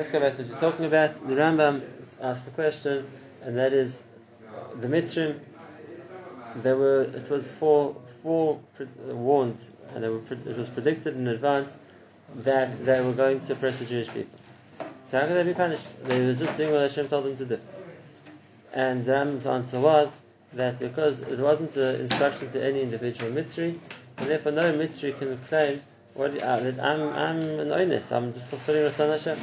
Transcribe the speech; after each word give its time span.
Let's 0.00 0.10
go 0.10 0.18
back 0.18 0.34
to 0.34 0.42
what 0.42 0.50
you're 0.50 0.58
talking 0.58 0.86
about. 0.86 1.14
The 1.24 1.36
Rambam 1.36 1.84
asked 2.20 2.46
the 2.46 2.50
question, 2.50 3.08
and 3.44 3.56
that 3.56 3.72
is 3.72 4.02
the 4.80 4.88
Mitzrim. 4.88 5.38
There 6.56 6.76
were 6.76 7.02
it 7.02 7.30
was 7.30 7.52
four 7.52 7.94
four 8.20 8.58
warned, 9.04 9.56
and 9.94 10.02
were, 10.02 10.20
it 10.32 10.56
was 10.56 10.68
predicted 10.68 11.14
in 11.14 11.28
advance 11.28 11.78
that 12.38 12.84
they 12.84 13.00
were 13.02 13.12
going 13.12 13.40
to 13.42 13.52
oppress 13.52 13.78
the 13.78 13.84
Jewish 13.84 14.08
people. 14.08 14.36
So 15.12 15.20
how 15.20 15.28
could 15.28 15.36
they 15.36 15.44
be 15.44 15.54
punished? 15.54 15.86
They 16.02 16.26
were 16.26 16.34
just 16.34 16.56
doing 16.56 16.72
what 16.72 16.80
Hashem 16.80 17.06
told 17.06 17.26
them 17.26 17.36
to 17.36 17.46
do. 17.46 17.60
And 18.72 19.04
the 19.04 19.12
Rambam's 19.12 19.46
answer 19.46 19.78
was 19.78 20.20
that 20.54 20.80
because 20.80 21.20
it 21.20 21.38
wasn't 21.38 21.76
an 21.76 22.00
instruction 22.00 22.50
to 22.50 22.60
any 22.60 22.82
individual 22.82 23.30
Mitzri, 23.30 23.78
and 24.16 24.28
therefore 24.28 24.50
no 24.50 24.72
Mitzri 24.72 25.16
can 25.16 25.38
claim 25.46 25.80
what, 26.14 26.36
uh, 26.42 26.58
that 26.58 26.80
I'm, 26.80 27.10
I'm 27.10 27.42
an 27.60 27.70
onus, 27.70 28.10
I'm 28.10 28.32
just 28.34 28.48
fulfilling 28.48 28.90
Ratzon 28.90 29.10
Hashem. 29.10 29.38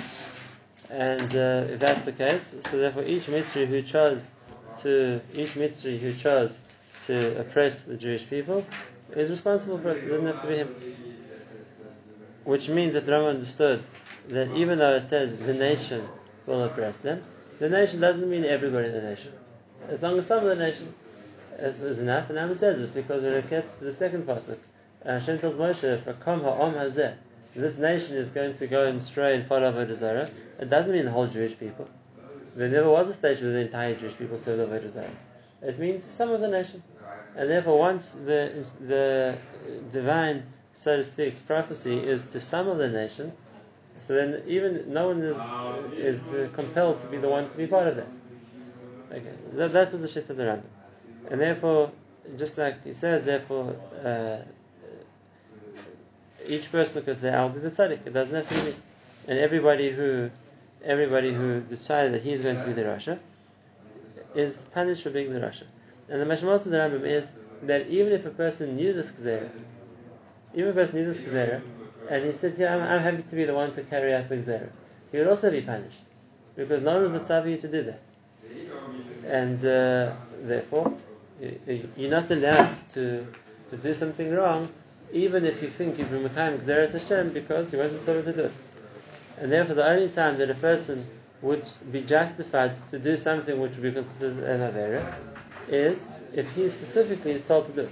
And 0.92 1.36
uh, 1.36 1.72
if 1.72 1.80
that's 1.80 2.04
the 2.04 2.12
case, 2.12 2.54
so 2.70 2.78
therefore 2.78 3.04
each 3.04 3.24
Mitzri 3.28 3.66
who 3.66 3.82
chose 3.82 4.28
to 4.82 5.22
each 5.34 5.52
Mitzri 5.52 5.98
who 5.98 6.12
chose 6.14 6.60
to 7.08 7.40
oppress 7.40 7.84
the 7.84 7.96
Jewish 7.96 8.30
people 8.30 8.66
is 9.16 9.30
responsible 9.30 9.78
for 9.78 9.92
it. 9.92 10.04
It 10.04 10.10
doesn't 10.10 10.28
have 10.28 10.42
to 10.42 10.48
be 10.48 10.58
him. 10.58 10.76
Which 12.44 12.68
means 12.68 12.94
that 12.94 13.08
Rama 13.08 13.28
understood 13.28 13.82
that 14.30 14.54
even 14.56 14.80
though 14.80 14.96
it 14.96 15.08
says 15.08 15.38
the 15.38 15.54
nation 15.54 16.06
will 16.46 16.64
oppress 16.66 16.98
them, 16.98 17.24
the 17.60 17.70
nation 17.70 18.02
doesn't 18.02 18.30
mean 18.30 18.44
everybody 18.44 18.88
in 18.88 18.94
the 18.94 19.02
nation. 19.02 19.32
As 19.88 20.02
long 20.02 20.20
as 20.20 20.28
some 20.28 20.40
of 20.40 20.58
the 20.58 20.64
nation 20.64 20.94
is, 21.58 21.82
is 21.82 22.00
enough, 22.00 22.30
and 22.30 22.38
Rama 22.38 22.56
says 22.56 22.80
this 22.80 22.90
because 22.90 23.24
when 23.24 23.34
it 23.34 23.50
gets 23.50 23.78
to 23.80 23.86
the 23.86 23.94
second 23.94 24.28
pasuk, 24.28 24.58
Hashem 25.06 25.40
tells 25.40 25.56
Moshe, 25.56 26.04
"For 26.04 26.14
kom 26.14 26.42
ha'om 26.42 26.74
hazeh." 26.74 27.16
This 27.60 27.78
nation 27.78 28.18
is 28.18 28.30
going 28.30 28.56
to 28.56 28.68
go 28.68 28.86
and 28.86 29.02
stray 29.02 29.36
and 29.36 29.46
follow 29.46 29.72
Avodah 29.72 30.32
it 30.60 30.70
doesn't 30.70 30.94
mean 30.94 31.06
the 31.06 31.12
whole 31.12 31.28
Jewish 31.28 31.58
people. 31.58 31.90
There 32.56 32.70
never 32.70 32.90
was 32.90 33.10
a 33.10 33.14
stage 33.14 33.42
where 33.42 33.52
the 33.52 33.60
entire 33.60 33.96
Jewish 33.96 34.18
people 34.18 34.38
served 34.38 34.62
Avodah 34.62 34.92
Zarah. 34.92 35.10
It 35.62 35.80
means 35.80 36.04
some 36.04 36.32
of 36.32 36.42
the 36.42 36.48
nation. 36.48 36.84
And 37.36 37.50
therefore, 37.50 37.80
once 37.80 38.12
the, 38.12 38.66
the 38.80 39.38
divine, 39.92 40.44
so 40.76 40.98
to 40.98 41.04
speak, 41.04 41.46
prophecy 41.48 41.98
is 41.98 42.28
to 42.30 42.40
some 42.40 42.68
of 42.68 42.78
the 42.78 42.90
nation, 42.90 43.32
so 44.00 44.16
then 44.16 44.44
even 44.48 44.92
no 44.92 45.08
one 45.08 45.22
is, 45.22 45.38
is 45.94 46.50
compelled 46.54 47.02
to 47.02 47.08
be 47.08 47.18
the 47.18 47.30
one 47.30 47.50
to 47.50 47.58
be 47.58 47.68
part 47.68 47.88
of 47.88 47.96
that. 47.98 48.08
Okay, 49.12 49.34
that, 49.54 49.72
that 49.74 49.92
was 49.92 50.02
the 50.02 50.08
shift 50.08 50.30
of 50.30 50.38
the 50.38 50.44
Rambam. 50.44 50.64
And 51.30 51.40
therefore, 51.40 51.92
just 52.38 52.58
like 52.58 52.84
he 52.84 52.94
says, 52.94 53.24
therefore, 53.24 53.76
uh, 54.04 54.38
each 56.48 56.72
person 56.72 57.04
could 57.04 57.20
say, 57.20 57.30
"I'll 57.34 57.50
be 57.50 57.60
the 57.60 57.72
tzaddik." 57.72 58.06
It 58.06 58.14
doesn't 58.14 58.34
have 58.34 58.48
to 58.48 58.54
be 58.56 58.72
me. 58.72 58.76
And 59.28 59.40
everybody 59.40 59.92
who, 59.92 60.30
everybody 60.84 61.34
who 61.34 61.62
decided 61.62 62.14
that 62.14 62.22
he's 62.22 62.42
going 62.42 62.58
to 62.58 62.66
be 62.66 62.74
the 62.74 62.84
Rasha, 62.84 63.20
is 64.36 64.58
punished 64.74 65.04
for 65.04 65.10
being 65.10 65.34
the 65.34 65.40
Rasha. 65.40 65.64
And 66.10 66.22
the 66.22 66.26
mashmas 66.26 66.66
of 66.66 66.72
the 66.72 66.78
Rambam 66.78 67.06
is 67.06 67.30
that 67.64 67.88
even 67.88 68.14
if 68.14 68.26
a 68.26 68.32
person 68.32 68.76
knew 68.76 68.94
this 68.94 69.12
gzera, 69.12 69.50
even 70.54 70.70
if 70.70 70.76
a 70.76 70.80
person 70.80 71.00
knew 71.00 71.14
this 71.14 71.22
gzera, 71.22 71.62
and 72.10 72.26
he 72.26 72.34
said, 72.34 72.56
"Yeah, 72.58 72.76
I'm, 72.76 72.82
I'm, 72.82 73.00
happy 73.02 73.24
to 73.24 73.36
be 73.36 73.46
the 73.46 73.54
one 73.54 73.72
to 73.74 73.84
carry 73.84 74.14
out 74.14 74.30
the 74.30 74.38
gzera," 74.38 74.70
he 75.12 75.18
would 75.20 75.28
also 75.28 75.52
be 75.52 75.62
punished 75.62 76.02
because 76.56 76.84
no 76.84 77.02
one 77.02 77.14
was 77.14 77.46
you 77.48 77.58
to 77.58 77.68
do 77.68 77.84
that. 77.84 78.02
And 79.28 79.58
uh, 79.60 80.14
therefore, 80.44 80.94
you're 81.96 82.10
not 82.10 82.30
allowed 82.32 82.90
to 82.94 83.26
to 83.70 83.78
do 83.78 83.96
something 83.96 84.34
wrong 84.34 84.70
even 85.14 85.46
if 85.46 85.62
you 85.62 85.70
think 85.70 85.98
you've 85.98 86.12
been 86.12 86.24
Mekayim 86.24 86.60
Gzeres 86.60 86.94
Hashem 86.94 87.34
because 87.34 87.72
you 87.74 87.80
wasn't 87.80 88.06
told 88.06 88.26
to 88.26 88.34
do 88.34 88.44
it. 88.44 88.54
And 89.38 89.52
therefore, 89.52 89.76
the 89.76 89.88
only 89.88 90.10
time 90.10 90.38
that 90.38 90.50
a 90.50 90.56
person 90.56 91.06
would 91.42 91.66
be 91.92 92.02
justified 92.02 92.76
to 92.90 93.00
do 93.00 93.18
something 93.18 93.60
which 93.60 93.74
would 93.74 93.82
be 93.82 93.92
considered 93.92 94.38
an 94.44 94.60
Avera 94.62 95.16
is 95.68 96.08
if 96.34 96.50
he 96.52 96.70
specifically 96.70 97.32
is 97.32 97.44
told 97.44 97.66
to 97.66 97.72
do 97.72 97.82
it. 97.82 97.90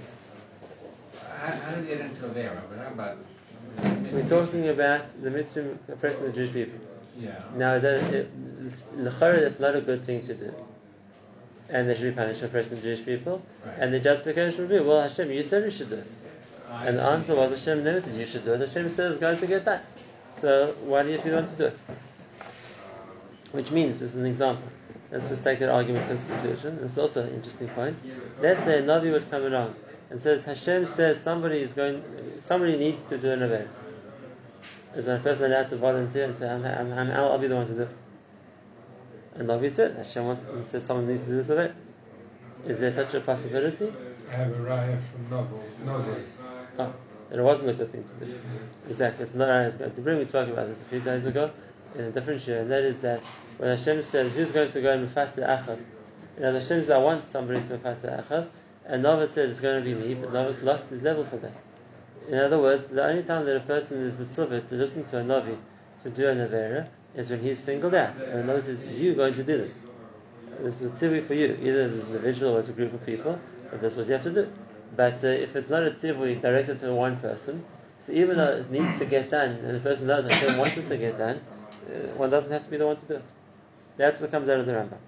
How, 1.36 1.52
how 1.56 1.74
did 1.74 1.84
he 1.84 1.88
get 1.88 2.00
into 2.00 2.22
Avera? 2.22 2.60
We're 2.70 2.76
talking 2.76 2.92
about. 2.92 3.18
We're 4.12 4.28
talking 4.28 4.68
about 4.68 5.22
the 5.22 5.30
mitzvah 5.30 5.78
oppressing 5.88 6.24
the 6.24 6.32
Jewish 6.32 6.52
people. 6.52 6.78
Yeah. 7.18 7.40
Now, 7.56 7.74
is 7.74 7.82
that, 7.82 8.14
it, 8.14 8.30
that's 8.96 9.60
not 9.60 9.76
a 9.76 9.80
good 9.80 10.04
thing 10.04 10.26
to 10.26 10.34
do. 10.34 10.54
And 11.68 11.88
they 11.88 11.94
should 11.94 12.04
be 12.04 12.12
punished 12.12 12.40
for 12.40 12.46
oppressing 12.46 12.76
the 12.76 12.82
Jewish 12.82 13.04
people. 13.04 13.42
Right. 13.64 13.76
And 13.78 13.94
the 13.94 14.00
justification 14.00 14.68
would 14.68 14.70
be, 14.70 14.80
well, 14.80 15.02
Hashem, 15.02 15.30
you 15.30 15.44
said 15.44 15.64
we 15.64 15.70
should 15.70 15.90
do 15.90 15.96
it. 15.96 16.06
I 16.70 16.86
And 16.86 16.98
the 16.98 17.02
answer 17.02 17.34
was 17.34 17.50
Hashem 17.50 17.82
never 17.82 18.00
said 18.00 18.14
you 18.14 18.26
should 18.26 18.44
do 18.44 18.54
it. 18.54 18.60
Hashem 18.60 18.94
said 18.94 19.10
it's 19.10 19.20
going 19.20 19.38
to 19.38 19.46
get 19.46 19.64
done. 19.64 19.80
So 20.36 20.74
why 20.84 21.02
do 21.02 21.10
you 21.10 21.18
want 21.32 21.50
to 21.50 21.56
do 21.56 21.64
it? 21.64 21.78
Which 23.52 23.70
means, 23.72 23.98
this 24.00 24.10
is 24.14 24.16
an 24.16 24.26
example. 24.26 24.68
Let's 25.10 25.28
just 25.28 25.42
take 25.42 25.58
that 25.58 25.70
argument 25.70 26.08
to 26.08 26.14
conclusion. 26.14 26.78
It's 26.84 26.96
also 26.96 27.24
an 27.24 27.34
interesting 27.34 27.68
point. 27.68 27.96
Let's 28.40 28.62
say 28.62 28.78
a 28.78 28.82
Navi 28.82 29.10
would 29.10 29.28
come 29.28 29.44
along 29.44 29.74
and 30.08 30.20
says 30.20 30.44
Hashem 30.44 30.86
says 30.86 31.20
somebody 31.20 31.60
is 31.60 31.72
going, 31.72 32.02
somebody 32.40 32.76
needs 32.76 33.04
to 33.08 33.18
do 33.18 33.32
an 33.32 33.42
event. 33.42 33.68
Is 34.94 35.08
a 35.08 35.18
person 35.18 35.52
allowed 35.52 35.68
to 35.70 35.76
volunteer 35.76 36.24
and 36.24 36.36
say, 36.36 36.48
I'm, 36.48 36.64
I'm, 36.64 36.92
I'm, 36.92 37.10
I'll 37.10 37.38
be 37.38 37.48
the 37.48 37.56
one 37.56 37.66
to 37.66 37.74
do 37.74 37.82
it? 37.82 37.96
And 39.34 39.48
Navi 39.48 39.70
said, 39.70 39.96
Hashem 39.96 40.24
wants, 40.24 40.44
says 40.70 40.84
someone 40.84 41.08
needs 41.08 41.24
to 41.24 41.30
do 41.30 41.36
this 41.36 41.50
event. 41.50 41.74
Is 42.66 42.78
there 42.78 42.92
such 42.92 43.14
a 43.14 43.20
possibility? 43.20 43.92
I 44.30 44.34
have 44.34 44.52
a 44.52 44.56
raya 44.56 44.98
from 45.10 45.30
novel, 45.30 45.64
novels. 45.84 46.38
Oh, 46.80 46.94
and 47.30 47.40
it 47.40 47.42
wasn't 47.42 47.68
a 47.68 47.74
good 47.74 47.92
thing 47.92 48.04
to 48.04 48.24
do. 48.24 48.40
Exactly. 48.88 49.24
It's 49.24 49.34
not 49.34 49.48
right. 49.48 49.66
It's 49.66 49.76
going 49.76 49.92
to 49.92 50.00
bring. 50.00 50.18
We 50.18 50.24
spoke 50.24 50.48
about 50.48 50.68
this 50.68 50.80
a 50.80 50.84
few 50.86 51.00
days 51.00 51.26
ago 51.26 51.50
in 51.94 52.04
a 52.04 52.10
different 52.10 52.46
year, 52.46 52.60
and 52.60 52.70
that 52.70 52.84
is 52.84 53.00
that 53.00 53.20
when 53.58 53.76
Hashem 53.76 54.02
says, 54.02 54.32
"Who's 54.34 54.52
going 54.52 54.72
to 54.72 54.80
go 54.80 54.92
and 54.92 55.08
mufata 55.08 55.46
achad?" 55.46 55.78
You 56.36 56.42
know, 56.42 56.52
Hashem 56.52 56.80
says, 56.80 56.90
"I 56.90 56.98
want 56.98 57.28
somebody 57.30 57.60
to 57.68 57.76
mufata 57.78 58.24
achad," 58.24 58.48
and 58.86 59.02
Nova 59.02 59.28
said, 59.28 59.50
"It's 59.50 59.60
going 59.60 59.84
to 59.84 59.84
be 59.84 59.94
me," 59.94 60.14
but 60.14 60.32
Nova's 60.32 60.62
lost 60.62 60.86
his 60.86 61.02
level 61.02 61.24
for 61.24 61.36
that. 61.36 61.52
In 62.28 62.38
other 62.38 62.58
words, 62.58 62.88
the 62.88 63.04
only 63.04 63.24
time 63.24 63.44
that 63.44 63.56
a 63.56 63.60
person 63.60 64.00
is 64.02 64.18
mitzvah 64.18 64.62
to 64.62 64.74
listen 64.74 65.04
to 65.04 65.18
a 65.18 65.22
Navi 65.22 65.56
to 66.02 66.10
do 66.10 66.28
an 66.28 66.38
avera 66.38 66.86
is 67.14 67.28
when 67.28 67.40
he's 67.40 67.58
singled 67.58 67.94
out, 67.94 68.16
and 68.16 68.48
the 68.48 68.62
says, 68.62 68.82
"You're 68.84 69.14
going 69.14 69.34
to 69.34 69.42
do 69.42 69.58
this." 69.58 69.80
This 70.62 70.80
is 70.82 70.92
a 70.92 70.96
tzivui 70.96 71.26
for 71.26 71.34
you, 71.34 71.56
either 71.60 71.82
as 71.82 71.92
an 71.92 72.00
individual 72.06 72.56
or 72.56 72.60
as 72.60 72.68
a 72.68 72.72
group 72.72 72.92
of 72.92 73.04
people, 73.04 73.38
but 73.70 73.80
that's 73.80 73.96
what 73.96 74.06
you 74.06 74.12
have 74.14 74.24
to 74.24 74.30
do. 74.30 74.48
But 74.96 75.22
uh, 75.24 75.28
if 75.28 75.56
it's 75.56 75.70
not 75.70 75.86
a 75.86 75.90
tzivui 75.90 76.40
directed 76.40 76.80
to 76.80 76.92
one 76.92 77.18
person, 77.18 77.64
so 78.06 78.12
even 78.12 78.36
though 78.36 78.56
it 78.56 78.70
needs 78.70 78.98
to 78.98 79.04
get 79.04 79.30
done, 79.30 79.50
and 79.50 79.74
the 79.76 79.80
person 79.80 80.08
Hashem 80.08 80.56
wants 80.56 80.76
it 80.76 80.88
to 80.88 80.96
get 80.96 81.18
done, 81.18 81.40
uh, 81.88 82.16
one 82.16 82.30
doesn't 82.30 82.50
have 82.50 82.64
to 82.64 82.70
be 82.70 82.76
the 82.76 82.86
one 82.86 82.96
to 82.96 83.06
do 83.06 83.14
it. 83.14 83.24
That's 83.96 84.20
what 84.20 84.30
comes 84.30 84.48
out 84.48 84.58
of 84.60 84.66
the 84.66 84.72
Rambam. 84.72 84.98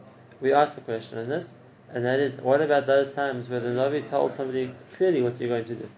We 0.40 0.52
asked 0.52 0.74
the 0.74 0.82
question 0.82 1.18
on 1.18 1.28
this, 1.28 1.54
and 1.90 2.04
that 2.04 2.20
is, 2.20 2.40
what 2.40 2.60
about 2.60 2.86
those 2.86 3.12
times 3.12 3.48
where 3.48 3.60
the 3.60 3.70
Navi 3.70 4.08
told 4.08 4.34
somebody 4.34 4.74
clearly 4.96 5.22
what 5.22 5.40
you're 5.40 5.48
going 5.48 5.64
to 5.64 5.74
do? 5.74 5.88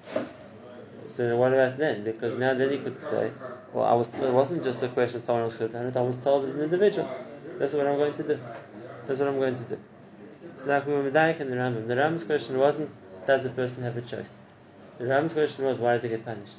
So 1.09 1.37
what 1.37 1.53
about 1.53 1.78
then? 1.78 2.05
Because 2.05 2.39
now 2.39 2.55
then 2.55 2.71
he 2.71 2.78
could 2.78 3.00
say, 3.03 3.31
well, 3.73 3.84
I 3.84 3.94
was, 3.94 4.09
it 4.15 4.33
wasn't 4.33 4.65
just 4.65 4.83
a 4.83 4.89
question 4.89 5.23
someone 5.23 5.44
else 5.44 5.56
could 5.56 5.71
have 5.71 5.73
done 5.73 5.87
it, 5.87 5.97
I 5.97 6.03
was 6.03 6.17
told 6.19 6.49
as 6.49 6.55
an 6.55 6.62
individual. 6.62 7.09
That's 7.59 7.73
what 7.73 7.87
I'm 7.87 7.97
going 7.97 8.15
to 8.15 8.23
do. 8.23 8.39
That's 9.06 9.21
what 9.21 9.28
I'm 9.28 9.39
going 9.39 9.56
to 9.56 9.65
do. 9.65 9.78
So 10.56 10.71
like 10.71 10.87
we 10.87 10.93
were 10.93 11.11
Medayik 11.11 11.41
in 11.41 11.50
the 11.50 11.56
Rambam. 11.56 11.87
The 11.87 11.94
Rambam's 11.94 12.25
question 12.25 12.59
wasn't, 12.59 12.91
does 13.27 13.45
the 13.45 13.51
person 13.51 13.83
have 13.83 13.97
a 13.97 14.03
choice? 14.03 14.35
The 14.99 15.05
Rambam's 15.05 15.33
question 15.33 15.65
was, 15.65 15.79
why 15.79 15.95
does 15.95 16.03
he 16.03 16.09
get 16.09 16.25
punished? 16.25 16.55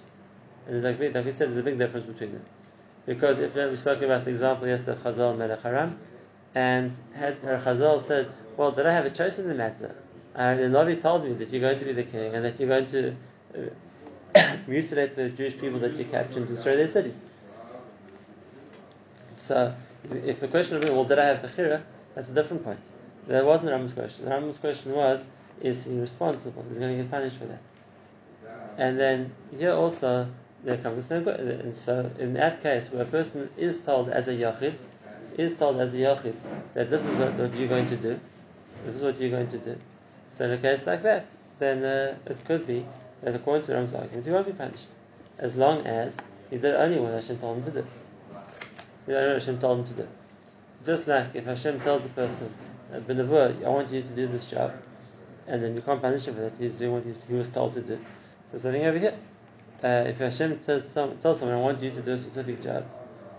And 0.68 0.84
like, 0.84 1.00
we- 1.00 1.10
like 1.10 1.26
we 1.26 1.32
said, 1.32 1.50
there's 1.50 1.58
a 1.60 1.64
big 1.64 1.78
difference 1.78 2.06
between 2.06 2.34
them. 2.34 2.46
Because 3.06 3.40
if 3.40 3.54
we 3.56 3.76
spoke 3.78 4.02
about 4.02 4.26
the 4.26 4.32
example 4.32 4.68
yesterday 4.68 4.94
of 4.94 5.04
Chazael 5.04 5.38
Melech 5.38 5.62
Haram, 5.62 6.00
and 6.56 6.92
had 7.14 7.40
Chazael 7.42 8.02
said, 8.02 8.32
well, 8.58 8.72
did 8.72 8.86
I 8.86 8.92
have 8.92 9.06
a 9.06 9.10
choice 9.12 9.38
in 9.40 9.48
the 9.48 9.54
matter? 9.54 9.96
And 10.34 10.60
the 10.60 10.78
Navi 10.78 11.02
told 11.02 11.24
me 11.24 11.34
that 11.34 11.50
you're 11.50 11.62
going 11.62 11.80
to 11.80 11.86
be 11.86 11.94
the 11.94 12.04
king 12.04 12.34
and 12.34 12.44
that 12.44 12.60
you're 12.60 12.68
going 12.70 12.88
to 12.88 13.16
uh, 14.36 14.56
mutilate 14.68 15.16
the 15.16 15.30
Jewish 15.30 15.58
people 15.58 15.80
that 15.80 15.96
you 15.96 16.06
captured 16.06 16.38
and 16.38 16.48
destroy 16.48 16.76
their 16.78 16.90
cities. 16.90 17.18
So, 19.38 19.76
if 20.10 20.40
the 20.40 20.48
question 20.48 20.80
was, 20.80 20.90
well, 20.90 21.06
did 21.06 21.20
I 21.20 21.26
have 21.26 21.38
Bechira? 21.40 21.84
That's 22.16 22.30
a 22.30 22.34
different 22.34 22.64
point. 22.64 22.80
That 23.28 23.46
wasn't 23.46 23.68
the 23.68 23.72
Rambam's 23.74 23.94
question. 23.94 24.26
The 24.26 24.32
Rambam's 24.32 24.58
question 24.58 24.94
was, 24.94 25.26
is 25.62 25.88
responsible? 25.88 26.66
He's 26.70 26.80
going 26.80 26.98
to 26.98 27.04
get 27.04 27.12
punished 27.12 27.38
for 27.38 27.46
that. 27.46 27.62
And 28.78 29.00
then 29.00 29.32
here 29.58 29.74
also 29.74 30.28
there 30.64 30.78
comes 30.78 31.08
the 31.08 31.22
question. 31.22 31.50
And 31.50 31.76
so 31.76 32.12
in 32.20 32.34
that 32.34 32.62
case, 32.62 32.92
where 32.92 33.04
a 33.04 33.06
person 33.06 33.50
is 33.58 33.82
told 33.82 34.10
as 34.10 34.28
a 34.28 34.34
yachid, 34.34 34.74
is 35.38 35.58
told 35.58 35.80
as 35.80 35.94
a 35.94 35.98
yachid 35.98 36.36
that 36.74 36.90
this 36.90 37.06
is 37.06 37.18
what, 37.18 37.34
what 37.34 37.54
you're 37.56 37.68
going 37.68 37.88
to 37.90 37.98
do, 37.98 38.20
this 38.86 38.96
is 38.98 39.04
what 39.04 39.20
you're 39.20 39.30
going 39.30 39.50
to 39.50 39.58
do. 39.58 39.78
So 40.38 40.46
in 40.46 40.52
a 40.52 40.58
case 40.58 40.86
like 40.86 41.04
that, 41.04 41.28
then 41.60 41.84
uh, 41.84 42.16
it 42.26 42.44
could 42.46 42.68
be 42.68 42.86
that 43.22 43.36
according 43.36 43.66
to 43.66 43.72
the 43.72 43.78
Rambam's 43.78 43.96
argument, 43.96 44.26
he 44.26 44.32
won't 44.32 44.48
be 44.48 44.54
punished, 44.54 44.88
as 45.38 45.56
long 45.56 45.86
as 45.86 46.18
he 46.50 46.58
did 46.58 46.76
only 46.76 47.00
what 47.00 47.14
Hashem 47.14 47.38
told 47.40 47.58
him 47.58 47.66
to 47.66 47.82
do. 47.82 47.88
He 49.06 49.12
did 49.12 49.18
only 49.18 49.34
what 49.34 49.40
Hashem 49.42 49.60
told 49.60 49.80
him 49.80 49.88
to 49.88 50.04
do. 50.04 50.08
Just 50.86 51.08
like 51.08 51.34
if 51.34 51.46
Hashem 51.46 51.80
tells 51.80 52.06
a 52.06 52.10
person, 52.10 52.54
uh, 52.94 53.00
"Benavur, 53.00 53.66
I 53.66 53.70
want 53.70 53.92
you 53.92 54.02
to 54.02 54.08
do 54.10 54.28
this 54.28 54.50
job," 54.50 54.74
and 55.48 55.64
then 55.64 55.76
you 55.76 55.82
can't 55.82 56.02
punish 56.02 56.26
him 56.26 56.36
for 56.36 56.42
that, 56.42 56.54
he's 56.58 56.76
doing 56.76 56.94
what 56.94 57.04
he, 57.28 57.34
was 57.34 57.50
told 57.52 57.74
to 57.74 57.82
do. 57.82 58.00
So 58.52 58.60
something 58.60 58.86
over 58.86 58.98
here. 58.98 59.18
Uh, 59.84 60.06
if 60.08 60.18
Hashem 60.18 60.60
tells, 60.60 60.90
some, 60.90 61.18
tells 61.18 61.40
someone, 61.40 61.58
I 61.58 61.62
want 61.62 61.82
you 61.82 61.92
to 61.92 62.02
do 62.02 62.14
a 62.14 62.18
specific 62.18 62.64
job, 62.64 62.86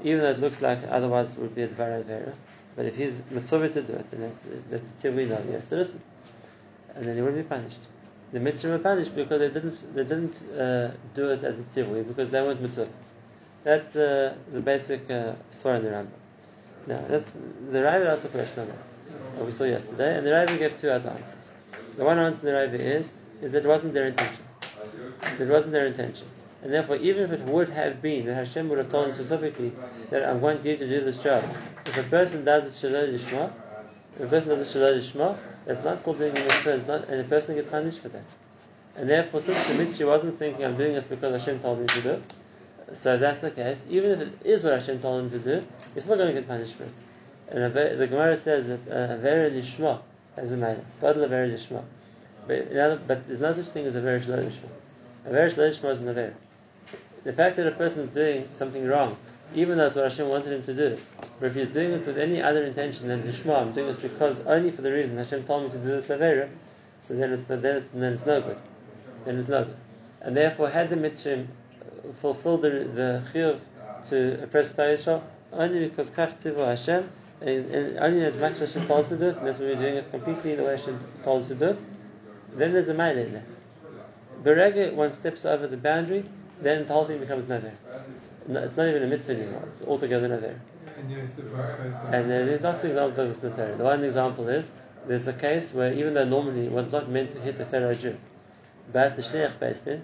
even 0.02 0.20
though 0.20 0.30
it 0.30 0.38
looks 0.38 0.60
like 0.60 0.78
otherwise 0.88 1.32
it 1.32 1.38
would 1.38 1.54
be 1.54 1.62
a 1.62 1.68
Dvar 1.68 2.04
Avera. 2.04 2.32
But 2.76 2.86
if 2.86 2.96
he's 2.96 3.22
mitzvah 3.30 3.70
to 3.70 3.82
do 3.82 3.92
it, 3.94 4.10
then 4.10 4.20
that's 4.20 4.38
the 4.70 5.08
tzivui 5.08 5.28
no, 5.28 5.36
he 5.36 5.52
has 5.52 5.68
to 5.70 5.76
listen. 5.76 6.02
And 6.94 7.04
then 7.04 7.16
he 7.16 7.22
would 7.22 7.34
be 7.34 7.42
punished. 7.42 7.80
The 8.32 8.40
mitzvah 8.40 8.68
were 8.68 8.78
punished 8.78 9.14
because 9.14 9.40
they 9.40 9.48
didn't 9.48 9.94
they 9.94 10.04
didn't 10.04 10.42
uh, 10.52 10.90
do 11.14 11.30
it 11.30 11.42
as 11.42 11.58
a 11.58 11.62
tzivui 11.62 12.06
because 12.06 12.30
they 12.30 12.42
weren't 12.42 12.60
mitzvah. 12.60 12.88
That's 13.64 13.88
the 13.90 14.36
the 14.52 14.60
basic 14.60 15.10
uh, 15.10 15.32
story 15.50 15.78
in 15.78 15.84
the 15.84 15.90
Rambam. 15.90 16.08
Now, 16.86 16.98
that's, 17.08 17.24
the 17.70 17.78
Raiva 17.78 18.06
asked 18.06 18.24
a 18.26 18.28
question 18.28 18.60
on 18.60 18.68
that, 18.68 19.44
we 19.44 19.50
saw 19.50 19.64
yesterday, 19.64 20.18
and 20.18 20.26
the 20.26 20.30
Raiva 20.30 20.56
gave 20.56 20.80
two 20.80 20.90
other 20.90 21.10
answers. 21.10 21.45
The 21.96 22.04
one 22.04 22.18
answer 22.18 22.42
the 22.42 22.50
Raiva 22.50 22.78
is 22.78 23.12
is 23.42 23.52
that 23.52 23.64
it 23.64 23.68
wasn't 23.68 23.94
their 23.94 24.08
intention. 24.08 24.44
It 25.38 25.48
wasn't 25.48 25.72
their 25.72 25.86
intention. 25.86 26.26
And 26.62 26.72
therefore, 26.72 26.96
even 26.96 27.24
if 27.24 27.32
it 27.32 27.40
would 27.42 27.70
have 27.70 28.02
been 28.02 28.26
that 28.26 28.34
Hashem 28.34 28.68
would 28.68 28.78
have 28.78 28.90
told 28.90 29.08
them 29.08 29.14
specifically 29.14 29.72
that 30.10 30.24
I 30.24 30.32
want 30.32 30.64
you 30.64 30.76
to 30.76 30.88
do 30.88 31.00
this 31.04 31.18
job, 31.18 31.44
if 31.84 31.96
a 31.96 32.02
person 32.04 32.44
does 32.44 32.64
it 32.64 32.74
shalom 32.76 33.14
if 33.14 34.22
a 34.22 34.26
person 34.26 34.48
does 34.48 34.68
it 34.68 34.72
shalom 34.72 35.00
lishma, 35.00 35.38
that's 35.64 35.84
not 35.84 36.02
called 36.02 36.18
doing 36.18 36.36
a 36.36 36.40
it's 36.40 36.86
not, 36.86 37.08
and 37.08 37.20
a 37.20 37.24
person 37.24 37.56
gets 37.56 37.70
punished 37.70 38.00
for 38.00 38.08
that. 38.08 38.24
And 38.96 39.08
therefore, 39.08 39.42
since 39.42 39.68
the 39.68 39.74
mitzvah 39.74 40.06
wasn't 40.06 40.38
thinking 40.38 40.64
I'm 40.64 40.76
doing 40.76 40.94
this 40.94 41.04
because 41.04 41.40
Hashem 41.40 41.60
told 41.60 41.80
me 41.80 41.86
to 41.86 42.00
do 42.00 42.10
it, 42.10 42.22
so 42.94 43.18
that's 43.18 43.42
the 43.42 43.50
case. 43.50 43.82
Even 43.90 44.12
if 44.12 44.20
it 44.20 44.32
is 44.44 44.64
what 44.64 44.74
Hashem 44.74 45.00
told 45.00 45.24
him 45.24 45.30
to 45.30 45.38
do, 45.38 45.66
he's 45.92 46.04
still 46.04 46.16
going 46.16 46.34
to 46.34 46.40
get 46.40 46.48
punished 46.48 46.74
for 46.74 46.84
it. 46.84 46.92
And 47.48 47.74
the 47.74 48.06
Gemara 48.06 48.36
says 48.36 48.68
that 48.68 48.88
uh, 48.90 49.16
avera 49.16 49.50
lishma 49.50 50.00
has 50.36 50.52
a 50.52 50.56
matter. 50.56 50.84
Very 51.00 51.50
lishma. 51.50 51.82
But, 52.46 53.06
but 53.06 53.26
there's 53.26 53.40
no 53.40 53.52
such 53.52 53.66
thing 53.66 53.86
as 53.86 53.94
avera 53.94 54.20
shlo 54.20 54.44
lishma. 54.44 54.68
Avera 55.28 55.52
shlo 55.52 55.70
lishma 55.70 55.90
is 55.92 56.00
an 56.00 56.08
aver. 56.08 56.34
The 57.24 57.32
fact 57.32 57.56
that 57.56 57.66
a 57.66 57.72
person 57.72 58.04
is 58.04 58.10
doing 58.10 58.48
something 58.58 58.86
wrong, 58.86 59.16
even 59.54 59.78
though 59.78 59.86
it's 59.86 59.96
what 59.96 60.04
Hashem 60.10 60.28
wanted 60.28 60.52
him 60.52 60.62
to 60.64 60.74
do, 60.74 60.98
but 61.40 61.46
if 61.46 61.54
he's 61.54 61.70
doing 61.70 61.92
it 61.92 62.06
with 62.06 62.18
any 62.18 62.40
other 62.40 62.64
intention 62.64 63.08
than 63.08 63.22
lishma, 63.22 63.60
I'm 63.60 63.72
doing 63.72 63.88
this 63.88 63.96
because 63.96 64.38
only 64.46 64.70
for 64.70 64.82
the 64.82 64.92
reason 64.92 65.16
Hashem 65.16 65.44
told 65.44 65.64
me 65.64 65.70
to 65.70 65.78
do 65.78 65.88
this 65.88 66.08
avera, 66.08 66.48
so 67.02 67.14
then 67.14 67.32
it's, 67.32 67.44
then 67.44 67.64
it's, 67.64 67.88
then 67.88 68.12
it's 68.12 68.26
no 68.26 68.40
good. 68.40 68.58
Then 69.24 69.38
it's 69.38 69.48
no 69.48 69.64
good. 69.64 69.76
And 70.20 70.36
therefore, 70.36 70.70
had 70.70 70.90
the 70.90 70.96
mitzvah 70.96 71.46
fulfilled 72.20 72.62
the, 72.62 72.70
the 72.70 73.22
chiyuv 73.32 73.60
to 74.10 74.42
oppress 74.42 74.72
Klal 74.72 75.22
only 75.52 75.88
because 75.88 76.10
kach 76.10 76.42
Hashem, 76.42 77.10
and, 77.40 77.70
and, 77.70 77.98
only 77.98 78.24
as 78.24 78.36
much 78.36 78.60
as 78.60 78.72
Hashem 78.72 78.88
told 78.88 79.04
us 79.04 79.10
to 79.10 79.16
do 79.16 79.28
it, 79.28 79.36
and 79.38 79.48
as 79.48 79.58
we're 79.58 79.74
doing 79.74 79.96
it 79.96 80.10
completely 80.10 80.54
the 80.54 80.64
way 80.64 80.76
Hashem 80.76 80.98
told 81.24 81.42
us 81.42 81.48
to 81.48 81.54
do 81.54 81.66
it, 81.66 81.78
then 82.54 82.72
there's 82.72 82.88
a 82.88 82.94
mile 82.94 83.16
in 83.16 83.32
that. 83.32 83.44
Berega, 84.42 84.94
one 84.94 85.14
steps 85.14 85.44
over 85.44 85.66
the 85.66 85.76
boundary, 85.76 86.24
then 86.60 86.86
the 86.86 86.92
whole 86.92 87.04
thing 87.04 87.18
becomes 87.18 87.48
naver. 87.48 87.72
No, 88.48 88.62
it's 88.62 88.76
not 88.76 88.88
even 88.88 89.02
a 89.02 89.06
mitzvah 89.06 89.32
anymore, 89.32 89.64
it's 89.66 89.82
altogether 89.82 90.28
naver. 90.28 90.60
And 90.96 92.24
uh, 92.24 92.28
there's 92.28 92.62
lots 92.62 92.84
of 92.84 92.90
examples 92.90 93.18
of 93.18 93.28
this 93.28 93.58
in 93.58 93.70
the. 93.70 93.76
The 93.76 93.84
one 93.84 94.02
example 94.04 94.48
is, 94.48 94.70
there's 95.06 95.28
a 95.28 95.32
case 95.32 95.74
where 95.74 95.92
even 95.92 96.14
though 96.14 96.24
normally 96.24 96.68
one's 96.68 96.92
not 96.92 97.08
meant 97.08 97.32
to 97.32 97.40
hit 97.40 97.60
a 97.60 97.66
fellow 97.66 97.94
Jew, 97.94 98.16
but 98.92 99.16
the 99.16 99.22
shliach 99.22 99.58
beis 99.58 99.84
din, 99.84 100.02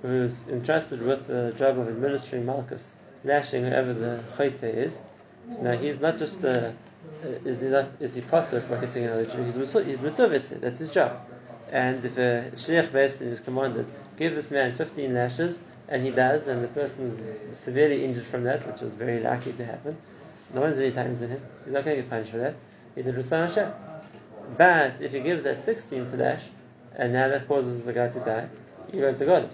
who's 0.00 0.48
entrusted 0.48 1.02
with 1.02 1.26
the 1.26 1.54
job 1.58 1.78
of 1.78 1.88
administering 1.88 2.44
malkus, 2.44 2.88
lashing 3.24 3.64
whoever 3.64 3.92
the 3.92 4.22
chayte 4.36 4.62
is. 4.62 4.98
So 5.50 5.62
now 5.62 5.76
he's 5.76 6.00
not 6.00 6.18
just 6.18 6.42
the 6.42 6.74
uh, 7.24 7.28
is 7.44 7.60
he 7.60 7.68
not 7.68 7.88
is 8.00 8.14
he 8.14 8.20
patur 8.20 8.62
for 8.66 8.78
hitting 8.78 9.04
another 9.04 9.26
Jew? 9.26 9.42
He's 9.44 9.56
mitzvah, 9.56 9.84
he's 9.84 10.00
mitzvah 10.00 10.38
That's 10.58 10.78
his 10.78 10.92
job. 10.92 11.20
And 11.70 12.04
if 12.04 12.16
a 12.18 12.50
shliach 12.54 12.92
based 12.92 13.20
is 13.22 13.40
commanded, 13.40 13.86
give 14.16 14.34
this 14.34 14.50
man 14.50 14.76
15 14.76 15.14
lashes, 15.14 15.58
and 15.88 16.02
he 16.02 16.10
does, 16.10 16.48
and 16.48 16.62
the 16.62 16.68
person 16.68 17.06
is 17.50 17.58
severely 17.58 18.04
injured 18.04 18.26
from 18.26 18.44
that, 18.44 18.66
which 18.66 18.82
is 18.82 18.92
very 18.94 19.20
likely 19.20 19.52
to 19.54 19.64
happen. 19.64 19.96
No 20.52 20.60
one's 20.60 20.78
any 20.78 20.90
times 20.90 21.22
in 21.22 21.30
him. 21.30 21.40
He's 21.64 21.72
not 21.72 21.84
going 21.84 21.96
to 21.96 22.02
get 22.02 22.10
punished 22.10 22.30
for 22.30 22.38
that. 22.38 22.54
He 22.94 23.02
did 23.02 23.14
Ratzon 23.14 23.48
Hashem. 23.48 23.72
But 24.58 25.00
if 25.00 25.12
he 25.12 25.20
gives 25.20 25.44
that 25.44 25.64
16th 25.64 26.16
lash, 26.18 26.42
and 26.94 27.12
now 27.12 27.28
that 27.28 27.48
causes 27.48 27.84
the 27.84 27.92
guy 27.92 28.08
to 28.08 28.20
die, 28.20 28.48
you 28.92 29.00
go 29.00 29.14
to 29.14 29.24
God. 29.24 29.50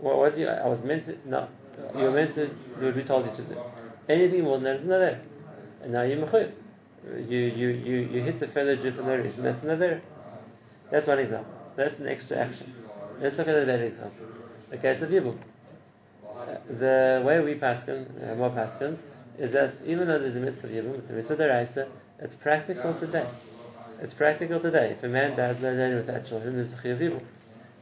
What, 0.00 0.16
what 0.16 0.34
do 0.34 0.40
you, 0.40 0.48
I 0.48 0.68
was 0.68 0.82
meant 0.82 1.04
to, 1.06 1.18
no, 1.26 1.48
you 1.94 2.04
were 2.04 2.10
meant 2.10 2.34
to 2.34 2.46
do 2.46 2.86
what 2.86 2.96
we 2.96 3.02
told 3.02 3.26
you 3.26 3.32
to 3.36 3.42
do. 3.42 3.60
Anything 4.08 4.44
more 4.44 4.58
than 4.58 4.64
that 4.64 4.76
is 4.76 4.86
not 4.86 4.98
there. 4.98 5.20
And 5.82 5.92
now 5.92 6.02
you're. 6.02 6.52
You, 7.04 7.38
you, 7.38 7.68
you, 7.68 7.96
you 8.12 8.22
hit 8.22 8.38
the 8.38 8.46
fellow 8.46 8.76
Jew 8.76 8.92
for 8.92 9.02
no 9.02 9.16
reason. 9.16 9.42
That's 9.42 9.64
another. 9.64 10.00
That's 10.90 11.06
one 11.06 11.18
example. 11.18 11.52
That's 11.74 11.98
an 11.98 12.06
extra 12.06 12.36
action. 12.36 12.72
Let's 13.20 13.38
look 13.38 13.48
at 13.48 13.56
another 13.56 13.84
example. 13.84 14.26
The 14.70 14.78
case 14.78 15.02
of 15.02 15.10
Yibum. 15.10 15.36
The 16.68 17.22
way 17.24 17.40
we 17.40 17.54
paskin, 17.54 18.06
uh, 18.30 18.34
more 18.36 18.50
paskins, 18.50 19.00
is 19.38 19.52
that 19.52 19.74
even 19.84 20.06
though 20.06 20.18
there's 20.18 20.36
a 20.36 20.40
mitzvah 20.40 20.66
of 20.66 20.72
Yibum, 20.72 20.98
it's 20.98 21.10
a 21.10 21.14
mitzvah 21.14 21.36
deraisa, 21.36 21.88
it's 22.20 22.34
practical 22.34 22.94
today. 22.94 23.26
It's 24.00 24.14
practical 24.14 24.60
today. 24.60 24.90
If 24.90 25.02
a 25.02 25.08
man 25.08 25.36
does 25.36 25.56
dies 25.56 25.62
learning 25.62 25.96
without 25.96 26.26
children, 26.26 26.56
there's 26.56 26.72
a 26.72 26.76
chiyuv 26.76 26.98
Yibum. 26.98 27.22